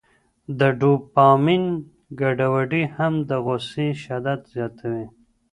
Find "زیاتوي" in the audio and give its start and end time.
4.53-5.05